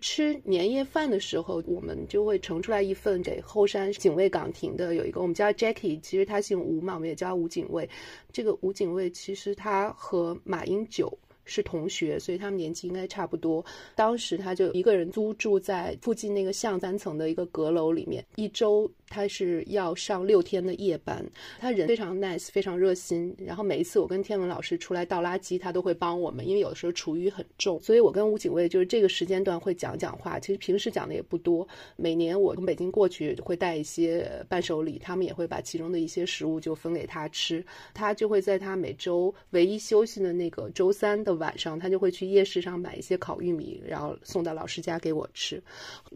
[0.00, 7.90] 吃年夜饭的时候，我们就会盛出来一份给后山警卫岗亭的有一个，我们叫 Jackie，其实他姓吴嘛，我们也叫吴警卫。
[8.32, 11.12] 这个吴警卫其实他和马英九。
[11.50, 13.64] 是同学，所以他们年纪应该差不多。
[13.94, 21.24] 当时他就一个人租住在附近那个巷三层的一个阁楼里面，一周他是要上六天的夜班。
[21.58, 23.34] 他人非常 nice，非常热心。
[23.38, 30.38] 然后每一次我跟天文老师出来倒垃圾，他都会帮我们，因为有的时候厨余很重，所以我跟吴警卫就是这个时间段会讲讲话。
[30.38, 31.66] 其实平时讲的也不多。
[31.96, 37.64] 每年我从北京过去会带一些伴手礼，他们也会把其中的一些食物就分给他吃。
[37.94, 41.38] 他就会在他每周唯一休息的那个周三的。
[41.38, 45.62] 晚上他就会去夜市上买一些烤玉米，然后送到老师家给我吃。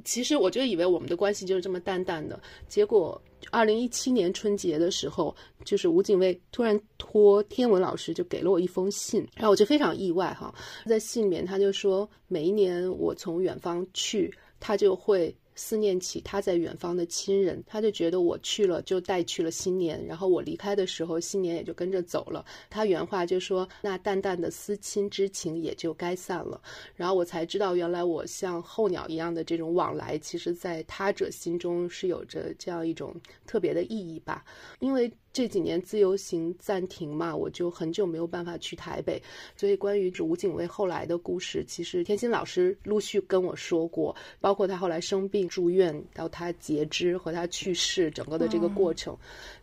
[0.05, 5.33] 其实我就以为我们的关系就是这么淡淡的，结结果二零一七年春节的时候，
[5.65, 10.53] 就是吴警卫突然托天文老师就给了我一封信，然后我就非常意外哈。
[10.85, 15.33] 在信里面他就说，每一年我从远方去，他就会。
[15.55, 22.45] 思念起他在远方的亲人，他就觉得我去了就带去了新年，然后我离开的时候，新年也就跟着走了。
[22.71, 26.61] 他原话就说：“那淡淡的思亲之情也就该散了。”
[26.97, 33.15] 然后我才知道，原来我像候鸟一样的这种往来，其实在他者心中是有着这样一种
[33.47, 34.45] 特别的意义吧，
[34.81, 35.13] 因为。
[35.33, 39.23] 这几年自由行暂停嘛，我就很久没有办法去台北，
[39.57, 49.15] 所以关于吴景卫后来的故事，其实天心老师陆续跟我说过，包括他后来生病住院到他截肢和他去世整个的这个过程。
[49.15, 49.62] 嗯，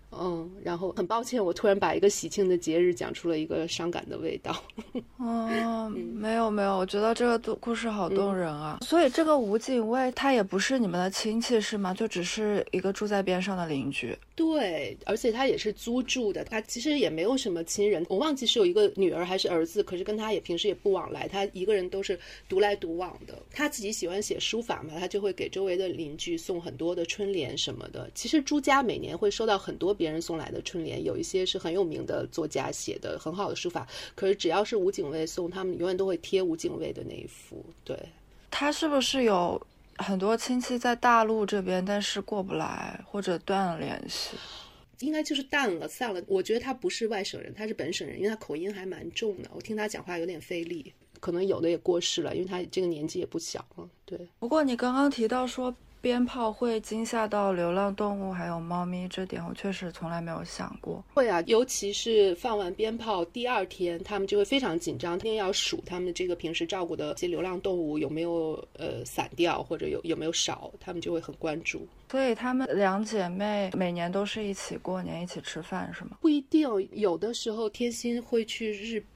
[0.63, 4.55] 然后很抱歉，我突然把一个喜庆的节日讲出了一个伤感的味道。
[5.17, 8.79] 哦，没有没有，我觉得这个故事好动人啊。
[8.81, 11.93] 所以这个吴警卫他也不是你们的亲戚是吗？
[11.93, 14.17] 就只是一个住在边上的邻居。
[14.35, 18.05] 对，而且他也是租住的，他其实也没有什么亲人。
[18.09, 22.17] 我忘记是有一个女儿还是儿子，可是跟他也平时也不往来，他一个人都是
[22.47, 23.37] 独来独往的。
[23.51, 28.09] 他自己喜欢写书法嘛，他就会给周围的邻居送很多的春联什么的。
[28.15, 29.98] 其实朱家每年会收到很多。
[29.99, 33.85] 别人送来的春联，有一些是很有名的作家写的很好的书法，
[34.15, 37.65] 可是只要是吴警卫送，他们永远都会贴吴警卫的那一幅。
[37.83, 37.99] 对，
[38.49, 39.61] 他是不是有
[39.97, 44.37] 很多亲戚在大陆这边，但是过不来或者断了联系？
[44.99, 46.23] 应该就是淡了散了。
[46.27, 50.93] 我觉得他不是外省人，他是本省人，因为他口音还蛮重的，我听他讲话有点费力。
[51.19, 53.89] 可能有的也过世了，因为他这个年纪也不小了。
[54.05, 55.75] 对，不过你刚刚提到说。
[56.01, 61.03] 鞭炮会惊吓到流浪动物，还有猫咪，这点我确实从来没有想过。
[61.13, 71.85] 会啊，尤其是放完鞭炮第二天，他们就会非常紧张，一定要数他们的这个平时照顾的这些流浪动物有没有呃散掉，或者有有没有少，他们就会很关注。
[72.09, 76.17] 所以他们两姐妹每年都是一起过年，一起吃饭，是吗？
[76.21, 79.09] 不一定，有的时候天心会去日本。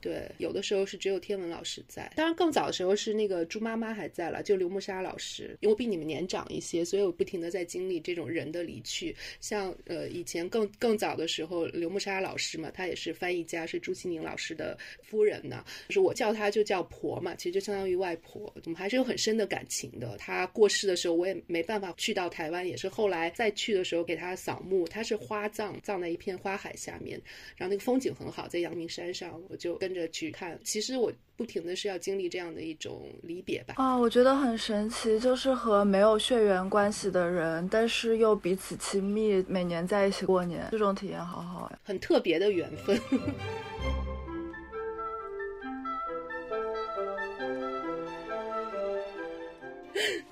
[0.00, 9.14] 对，有的时候是只有天文老师在，当然更早的时候是那个朱妈妈还在了，就刘木沙老师，因为我比你们年长一些，所以我不停的在经历这种人的离去。
[9.40, 20.16] 像呃以前更更早的时候，刘木沙老师嘛，她也是翻译家，是朱西宁老师的夫人呢，就是我叫她就叫婆嘛，其实就相当于外婆，我们还是有很深的感情的。
[20.18, 27.20] 她过世的时候，我也没办法去到台湾，也是后来再去的时候给她扫墓，她是花葬，葬在一片花海下面，
[27.56, 30.58] 然后那个风景很好，在阳明山上，我就跟着去看。
[30.64, 33.74] 其实我不停的是要经历这样的一种离别吧。
[33.76, 43.00] 啊，我觉得很神奇，就是和没有血缘关系的人，但是又彼此亲密，每年在一起过年，这种体验好好呀，很特别的缘分。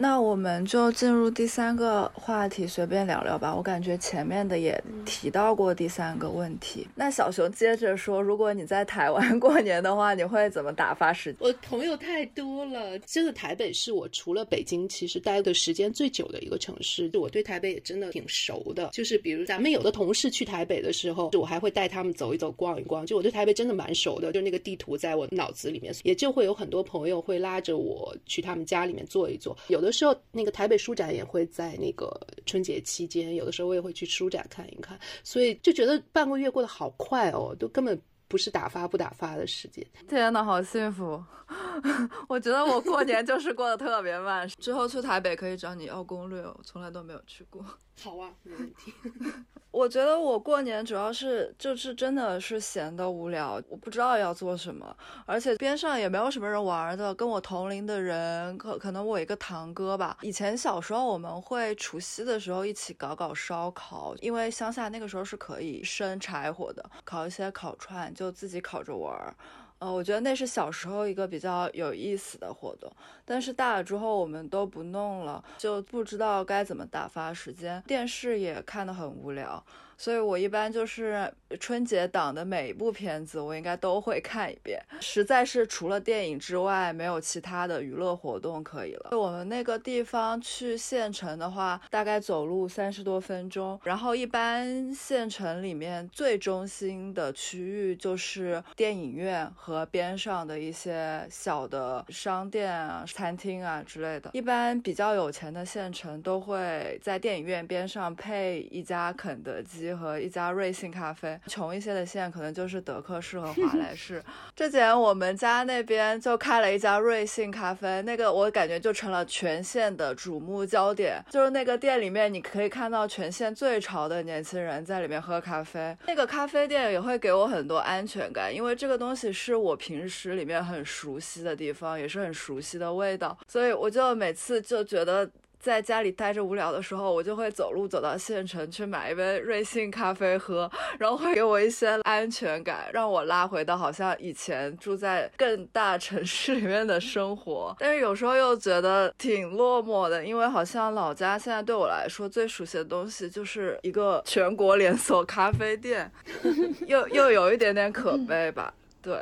[0.01, 3.53] 那我们就进入第三个话题，随便聊聊吧。
[3.55, 6.87] 我感觉前面的也提到过第三个问题。
[6.95, 11.39] 那小熊接着说，如果你在台湾过年的话，你会怎么打发时间？
[11.41, 17.09] 我朋友太多了，这个台北是我除了北京，其实待的时间最久的一个城市。
[17.11, 18.91] 就我对台北也真的挺熟的。
[18.93, 23.05] 就是比如咱们有的同事去台北的时候，我还会带他们走一走、逛一逛。
[23.05, 29.57] 就我对台北真的蛮熟的，就那个地图在我脑子里面，也就会有很多朋友会拉着我去他们家里面坐一坐。
[29.67, 37.99] 有的有时候，那个台北书展也会在那个春节期间，有的时候我也会去书展看一看，所以就觉得半个月过得好快哦，都根本
[38.29, 39.85] 不是打发不打发的时间。
[40.07, 41.23] 天呐，好幸福！
[42.29, 44.47] 我觉得我过年就是过得特别慢。
[44.61, 47.65] 之后去台北可以找你要攻略，我从来都没有去过。
[48.03, 48.93] 好啊，没问题。
[49.71, 54.95] 我觉得我过年主要是就是真的是闲的无聊，我不知道要做什么，
[55.27, 57.15] 而且边上也没有什么人玩的。
[57.15, 60.17] 跟我同龄的人，可可能我一个堂哥吧。
[60.23, 69.33] 以前小时候我们会除夕的时候一起搞搞烧烤，因为乡下那个时候是可以生柴火的，烤一些烤串就自己烤着玩儿。
[69.79, 72.91] 呃，我觉得那是小时候一个比较有意思的活动，
[73.25, 79.65] 但是大了之后我们都不弄了，就不知道该怎么打发时间，电视也看得很无聊。
[79.99, 84.81] 所以我一般就是春节档的每一部片子，我应该都会看一遍。
[85.01, 89.11] 实在是除了电影之外，没有其他的娱乐活动可以了。
[89.19, 93.79] 我们那个地方去县城的话，大概走路三十多分钟。
[93.83, 104.31] 然后一般县城里面最中心的区域就是电影院和边上的一些小的商店啊、餐厅啊之类的。
[104.33, 109.88] 一般比较有钱的县城都会在电影院边上配一家肯德基。
[109.95, 114.23] 和一家瑞幸咖啡，穷一些的县可能就是德克士和 华莱士。
[114.55, 121.23] 之前我们家那边就开了一家瑞幸咖啡，那个我感觉就成了全县的瞩目焦点。
[121.31, 125.97] 就是那个店里面，你可以看到全县最潮的年轻人在里面喝咖啡。
[126.07, 135.29] 那个咖啡店也会给我很多安全感，因为这个东西是我平时里面很熟悉的地方，也是很熟悉的味道，所以我就每次就觉得。
[135.61, 147.75] 在家里待着无聊的时候，我就会走路走到县城去买一杯瑞幸咖啡喝，然后会给我一些安全感，让我拉回到好像以前住在更大城市里面的生活。
[147.79, 156.11] 但是有时候又觉得挺落寞的，因为好像老家现在对我来说最熟悉的东西就是一个全国连锁咖啡店，
[156.87, 158.73] 又又有一点点可悲吧？
[159.03, 159.19] 对。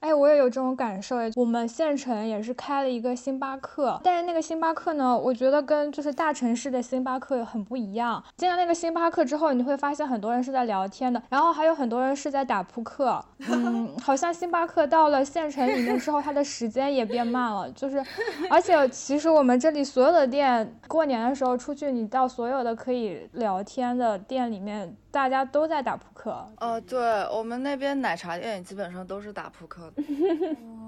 [0.00, 1.30] 哎，我也有这种感受哎。
[1.36, 8.22] 我们县城也是开了一个星巴克，但是那个星巴克呢，我觉得跟就是大城市的星巴克很不一样。
[8.36, 13.22] 进了那个星巴克之后，你会发现很多人是在聊天的，然后还有很多人是在打扑克。
[13.50, 17.70] 嗯，好像星巴克到了县城里面之后，它的时间也变慢了。
[17.72, 18.02] 就是，
[18.48, 24.96] 而且其实我们这里所有的店，过年的时候出去，你到所有的可以聊天的店里面。
[25.10, 26.30] 大家都在打扑克。
[26.58, 26.98] 哦，对
[27.32, 30.02] 我们那边奶茶店也基本上都是打扑克的。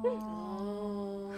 [0.04, 1.32] 哦，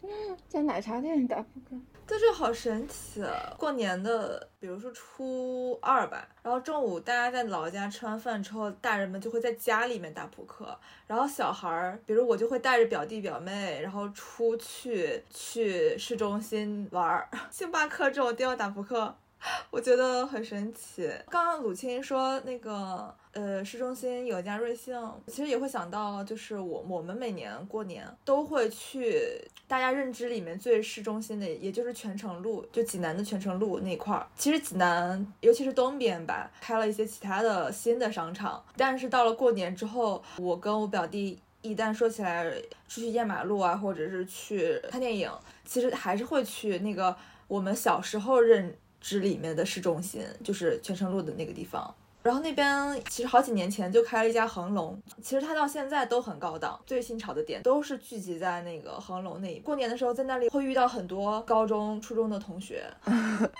[0.48, 3.22] 在奶茶店里打扑克，对，这好神奇。
[3.22, 19.14] 啊过年的，比如说初二吧，然后中午大家在老家吃完饭之后，大人们就会在家里面打扑克，然后小孩儿，比如我就会带着表弟表妹，然后出去去市中心玩儿， 星巴克这种地方打扑克。
[19.70, 21.10] 我觉得很神奇。
[21.28, 34.26] 刚刚鲁青说那个，呃，市中心有一家瑞幸，其实也会想到，就是我我们每年过年都会去大家认知里面最市中心的，也就是泉城路，就济南的泉城路那块儿。
[34.36, 38.64] 其实济南，尤其是东边吧，开了一些其他的新的商场。
[38.76, 42.50] 但是到了过年之后，我跟我表弟一旦说起来
[42.88, 45.30] 出去压马路啊，或者是去看电影，
[45.66, 47.14] 其实还是会去那个
[47.46, 48.74] 我们小时候认。
[49.04, 59.60] 之里面的市中心就是泉城路的那个地方，然后那边其实好几年前就开了一家恒隆，其实它到现在都很高档，最新潮的店都是聚集在那个恒隆那一。
[59.60, 62.90] 过年的时候在那里会遇到很多高中、初中的同学，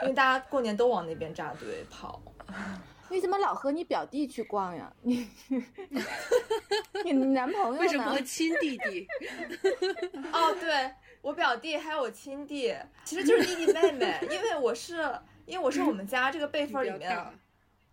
[0.00, 2.22] 因为大家过年都往那边扎堆跑。
[3.11, 4.90] 你怎么老和你表弟去逛呀？
[5.04, 5.28] 你
[7.04, 7.78] 你男朋友呢？
[7.78, 9.07] 为什么和亲弟弟？
[10.33, 15.09] 哦，对我表弟还有我亲弟，其实就是弟弟妹妹，因为我是
[15.46, 17.18] 因为我是我们家这个辈 分里面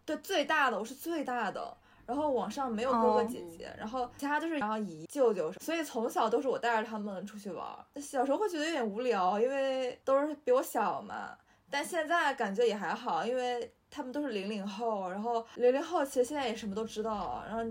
[0.06, 1.78] 对最大的，我是最大的。
[2.06, 7.66] 然后网上没有哥哥姐姐，然后其他就是然后姨舅舅，所以从小都是我带着他们出去玩。
[8.02, 11.38] 小时候会觉得有点无聊，因为都是比我小嘛。
[11.70, 13.72] 但现在感觉也还好，因为。
[13.94, 17.62] 他们都是零零后，然后零零后其实现在也什么都知道，然后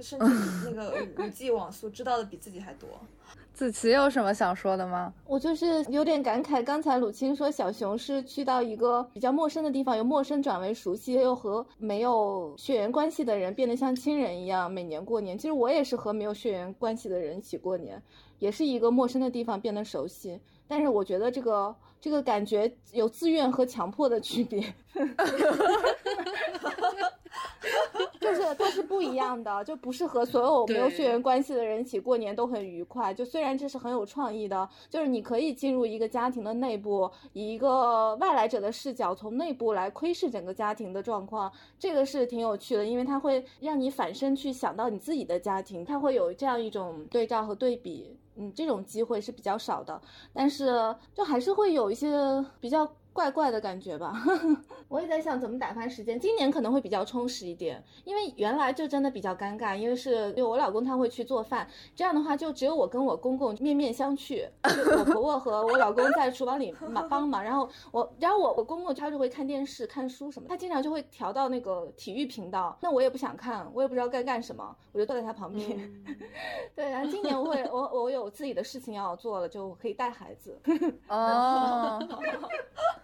[0.00, 2.88] 甚至那个 五 G 网速知道的比自己还多。
[3.54, 5.14] 子琪有什么想说的吗？
[5.26, 15.38] 我就是有点感慨，刚才鲁青说小熊是去到一个比较陌生的地方，由陌生转为熟悉，又和没有血缘关系的人变得像亲人一样，每年过年。
[15.38, 18.02] 其实我也是和没有血缘关系的人一起过年，
[18.40, 20.40] 也是一个陌生的地方变得熟悉。
[20.66, 21.74] 但是我觉得这个。
[22.00, 24.62] 这个感觉有自愿和强迫的区别，
[28.24, 33.12] 就是它是不一样的，就不是和所有没有血缘关系的人一起过年都很愉快。
[33.12, 48.16] 就虽然这是很有创意的，就是你可以进入一个家庭的内部，以一个外来者的视角，从内部来窥视整个家庭的状况，这个是挺有趣的，因为它会让你反身去想到你自己的家庭，它会有这样一种对照和对比。
[48.36, 50.00] 嗯，这种机会是比较少的，
[50.32, 52.90] 但是就还是会有一些比较。
[53.14, 54.12] 怪怪的感觉吧，
[54.88, 56.18] 我也在想怎么打发时间。
[56.18, 76.04] 今年可能会比较充实一点，因为原来就真的比较尴尬，因为是因为我老公他会去做饭，这样的话就只有我跟我公公面面相觑，我婆婆和我老公在厨房里忙帮忙，然后我然后我我公公他就会看电视看书什么，他经常就会调到那个体育频道，那我也不想看，我也不知道该干什么，我就坐在他旁边。
[76.74, 80.58] 对，然后今年我会我我有自己的事情要做了，就可以带孩子。
[81.06, 82.00] 哦。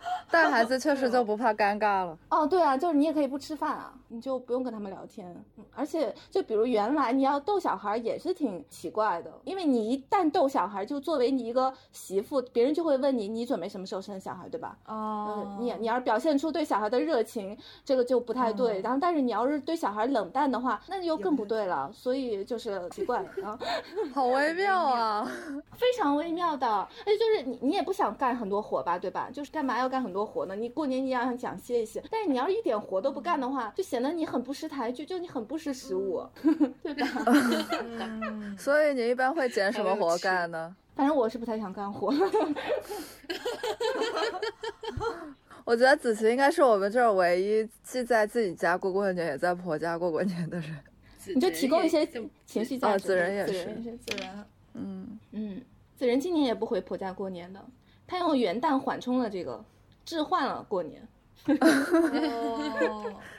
[0.30, 2.16] 带孩子确实就不怕尴尬了。
[2.28, 5.34] 哦，对啊，就是你也可以不吃饭啊，你就不用跟他们聊天。
[5.74, 14.76] 而且，就比如原来你要逗小孩也是挺奇怪的，因为你一旦逗小孩，就作为你一个媳妇，别人就会问你，你准备什么时候生小孩，对吧？
[14.86, 18.80] 哦，你你要表现出对小孩的热情，这个就不太对。
[18.82, 21.90] 然后，但是你要是对小孩冷淡的话，那就更不对了。
[21.92, 23.59] 所以就是奇怪啊，
[24.14, 25.26] 好微妙啊，
[25.76, 26.68] 非常微妙的。
[26.68, 29.28] 而且就是你你也不想干很多活吧，对吧？
[29.32, 30.55] 就是干嘛要干很多活呢？
[30.55, 36.22] 你过年你要想歇一歇，但是你要是一点活都不干的话，就显得你很不识抬举，就你很不识时务，
[36.82, 37.07] 对吧？
[38.57, 40.74] 所以你一般会捡什么活干呢？
[40.95, 42.14] 反正我是不太想干活。
[45.64, 50.76] 我觉得子琪应该是我们这儿唯一既在自己家过过年，也在婆家过过年的人。
[51.34, 52.07] 你就提供一些
[52.47, 53.07] 情绪价值。
[53.07, 53.53] 子仁也是，
[53.99, 55.62] 子仁，嗯嗯，
[55.97, 57.64] 子仁今年也不回婆家过年的。
[58.07, 59.62] 他用元旦缓冲了这个，
[60.05, 61.07] 置换了过年。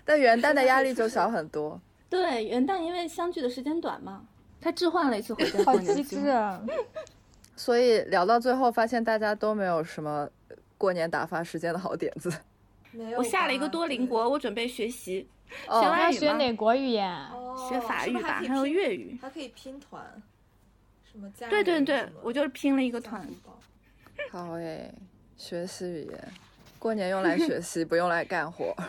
[0.04, 1.80] 但元旦的压力就 小很多。
[2.10, 4.26] 对，元旦因为相聚的时间短嘛，
[4.60, 5.88] 他置换了一次回家过年。
[5.88, 6.62] 好机智啊！
[7.56, 10.28] 所以聊到最后，发现大家都没有什么
[10.78, 12.32] 过年打发时间的好点子。
[12.92, 13.20] 没有。
[13.20, 15.28] 我下了一个多邻国，我准备学习。
[15.68, 17.14] 学外语学哪国语言？
[17.70, 19.20] 学法语吧，还有粤语。
[19.22, 20.02] 还可以拼团。
[21.04, 21.48] 什么家？
[21.50, 23.28] 对对对，我就是拼了一个团。
[24.32, 24.94] 好诶，
[25.38, 26.34] 学习语言，
[26.82, 28.76] 过年用来学习，不用来干活。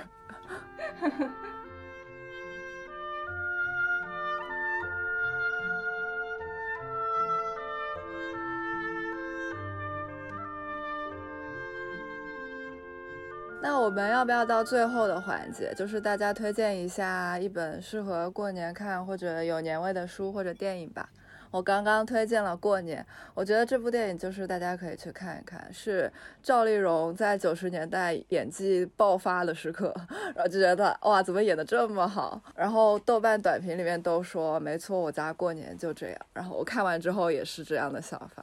[13.60, 21.06] 那我们要不要到最后的环节，就是大家推荐一下一本适合过年看或者有年味的书或者电影吧？
[21.52, 23.00] 我刚刚推荐了《过年》，
[23.34, 26.10] 我觉得这部电影就是大家可以去看一看，是
[26.42, 29.94] 赵丽蓉在九十年代演技爆发的时刻，
[30.34, 32.40] 然后就觉得哇，怎么演的这么好？
[32.56, 36.18] 然后豆瓣短评里面都说，没错，我家过年就这样。
[36.32, 38.42] 然后我看完之后也是这样的想法。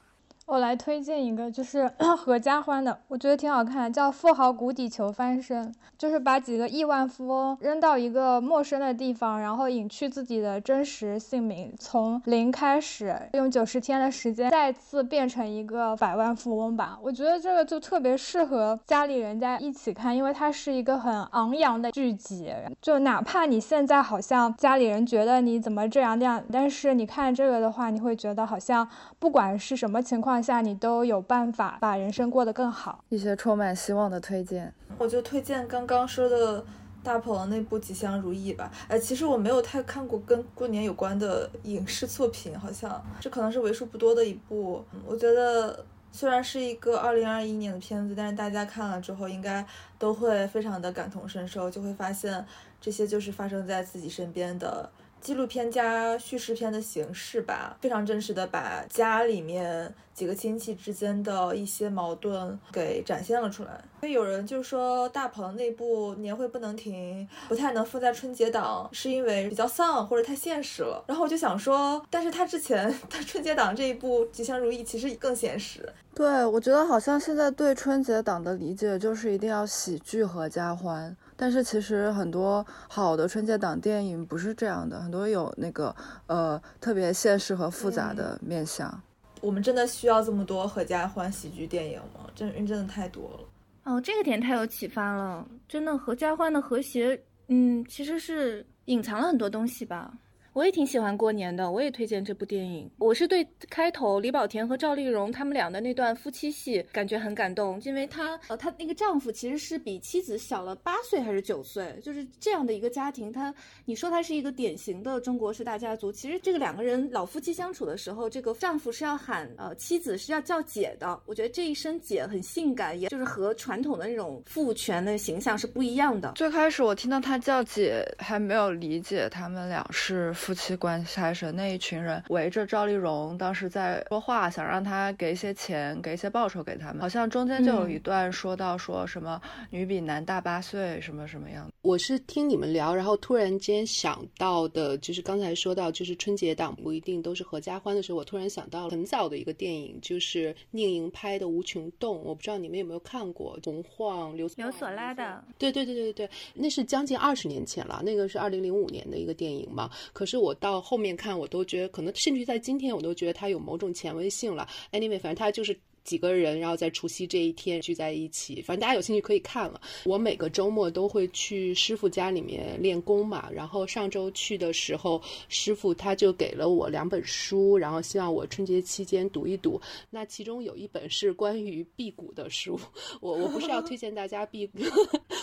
[0.50, 1.88] 我来推荐一个，就是
[2.18, 16.98] 合家欢的，我觉得挺好看，叫《富豪谷底求翻身》，就是把几个亿万富翁扔到一个陌生的地方，然后隐去自己的真实姓名，从零开始，用九十天的时间再次变成一个百万富翁吧。
[17.00, 28.88] 我觉得这个就特别适合家里人家一起看，因为它是一个很昂扬的剧集，就哪怕你现在好像家里人觉得你怎么这样那样，但是你看这个的话，你会觉得好像
[29.20, 30.39] 不管是什么情况。
[30.42, 36.62] 下你都有办法把人生过得更好，一些充满希望的推荐，我就推荐刚刚说的
[37.04, 38.72] 《大鹏那部《吉祥如意》吧。
[38.88, 44.84] 哎，其实我没有太看过跟过年有关的影视作品，好像这可能是为数不多的一部。
[45.06, 49.66] 我觉得虽然是一个二零二一年的片子，但是大家看了之后应该
[49.98, 52.46] 都会非常的感同身受，就会发现
[52.82, 54.90] 这些就是发生在自己身边的。
[55.22, 63.82] 纪录片加叙事片的形式吧，非常真实的把家里面几个亲戚之间的一些矛盾给展现了出来。
[64.00, 71.04] 所以有人就说大鹏那部年会不能停，不太能放在春节档，是因为比较丧或者太现实了。
[71.08, 75.88] 然后我就想说，但是他之前他春节档这一部《吉祥如意》其实更现实。
[76.16, 81.16] 对，我觉得好像现在对春节档的理解就是一定要喜剧合家欢。
[81.42, 85.96] 但是其实很多好的春节档电影不是这样的，很多有那个
[86.28, 89.02] 呃特别现实和复杂的面相。
[89.40, 92.30] 我们真的需要这么多合家欢喜剧电影吗？
[92.36, 93.40] 真真的太多了。
[93.86, 95.48] 哦，这个点太有启发了。
[95.66, 97.18] 真的合家欢的和谐，
[97.48, 100.12] 嗯，其实是隐藏了很多东西吧。
[100.54, 102.90] 我也挺喜欢过年的，我也推荐这部电影。
[102.98, 113.32] 我是对开头李保田和赵丽蓉他们俩的那段夫妻戏感觉很感动，因为她呃，她那个丈夫其实是比妻子小了八岁还是九岁，就是这样的一个家庭。
[113.32, 113.54] 他
[113.86, 121.20] 你说他是一个典型的中国式大家族，其实这个两个人老夫妻相处的时候，这个丈夫是要喊呃妻子是要叫姐的。
[121.26, 126.32] 我觉得这一声姐很性感，也就是和传统的那种父权的形象是不一样的。
[126.36, 130.36] 最开始我听到他叫姐，还没有理解他们俩是。
[130.40, 137.02] 夫妻关系开始，那一群人围着赵丽蓉，当时在说话，想让她给一些钱，给一些报酬给他们。
[137.02, 141.70] 好像中间就有一段说到说什么女比男大八岁，什么什么样。
[141.82, 155.44] 我是听你们聊，然后突然间想到的，就是刚才说到，就是春节档不一定都是合家欢的时候，我突然想到了很早的一个电影，就是宁莹拍的《无穷动》，我不知道你们有没有看过，洪晃、刘刘索拉的。
[155.58, 159.90] 对对对对对对，那是将近二十年前了，那个是二零零五年的一个电影嘛。
[160.14, 164.68] 可是我到后面看，我都觉得可能，甚至在今天，我都觉得它有某种前卫性了。
[164.92, 165.78] Anyway，反正它就是。
[166.04, 169.80] 几个人，然后在除夕这一天聚在一起，反正大家有兴趣可以看了。
[170.06, 179.80] 我每个周末都会去师傅家里面练功嘛，然后上周去的时候，师傅他就给了我两本书，然后希望我春节期间读一读。
[180.10, 182.80] 那其中有一本是关于辟谷的书，
[183.20, 184.70] 我我不是要推荐大家辟，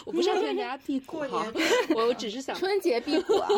[0.05, 1.47] 我不是要推荐大家辟谷哈，
[1.95, 3.49] 我我只是想春节辟谷啊，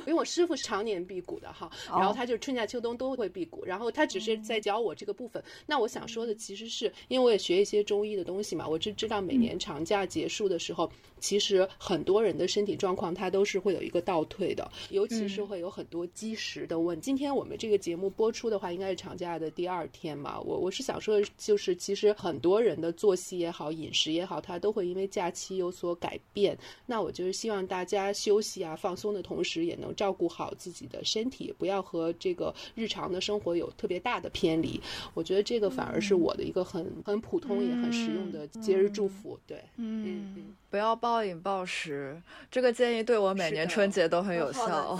[0.00, 5.42] 因为我师傅是常年辟谷的哈，然后他就春夏秋冬都会辟谷，然后他只是在教我这个部分。
[5.66, 6.01] 那我想。
[6.06, 10.90] 说的其实是因为我也学一些中医的东西嘛，我就知道每年长假结束的时候，
[11.22, 17.00] 其实很多人的身体状况它都是会有一个倒退的，尤其是会有很多积食的问。
[17.00, 20.38] 今天我们这个节目播出的话，应该是长假的第二天嘛。
[20.38, 26.54] 我我是想说，就是其实很多人的作息也好，饮食也好，它都会因为假期有所改变。
[26.84, 34.78] 那我就是希望大家休息啊、放松的同时，也能照顾好自己的身体，不要和这个日常的生活有特别大的偏离。
[35.14, 36.02] 我觉得这个反而。
[36.02, 42.18] 是我的一个很很普通也很实用的节日祝福，对，嗯嗯，不要暴饮暴食，
[42.50, 44.98] 这个建议对我每年春节都很有效，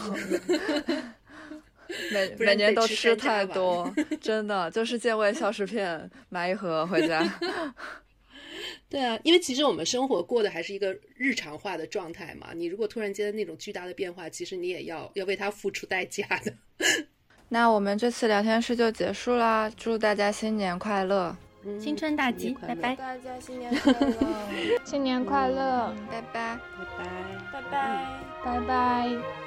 [2.11, 3.91] 每 每年都吃太多，
[4.21, 7.27] 真的就是健胃消食片买一盒回家。
[8.91, 16.53] 对啊，因为其实我们生活过的还是一个日常化的状态嘛，你如果突然间那种巨大的变化，其实你也要要为它付出代价的。
[17.49, 21.35] 那我们这次聊天室就结束啦，祝大家新年快乐，
[21.79, 22.97] 新春大吉，拜拜！
[22.97, 24.17] 大家新年快乐，
[24.85, 27.05] 新年快乐，拜拜，拜拜，
[27.53, 28.07] 拜拜，
[28.45, 29.42] 拜拜。